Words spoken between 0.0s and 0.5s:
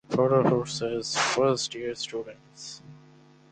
Forrer